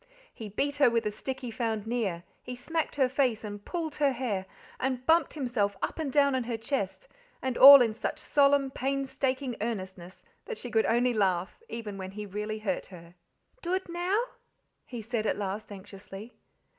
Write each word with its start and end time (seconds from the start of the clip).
He 0.33 0.49
beat 0.49 0.77
her 0.77 0.89
with 0.89 1.05
a 1.05 1.11
stick 1.11 1.41
he 1.41 1.51
found 1.51 1.85
near, 1.85 2.23
he 2.41 2.55
smacked 2.55 2.95
her 2.95 3.07
face 3.07 3.43
and 3.43 3.63
pulled 3.63 3.97
her 3.97 4.13
hair 4.13 4.47
and 4.79 5.05
bumped 5.05 5.35
himself 5.35 5.77
up 5.79 5.99
and 5.99 6.11
down 6.11 6.33
on 6.33 6.45
her 6.45 6.57
chest, 6.57 7.07
and 7.39 7.55
all 7.55 7.83
in 7.83 7.93
such 7.93 8.17
solemn, 8.17 8.71
painstaking 8.71 9.55
earnestness 9.61 10.23
that 10.45 10.57
she 10.57 10.71
could 10.71 10.87
only 10.87 11.13
laugh 11.13 11.59
even 11.69 11.99
when 11.99 12.09
he 12.13 12.25
really 12.25 12.57
hurt 12.57 12.87
her. 12.87 13.13
"Dood 13.61 13.87
now?" 13.89 14.19
he 14.87 15.03
said 15.03 15.27
at 15.27 15.37
last 15.37 15.71
anxiously. 15.71 16.33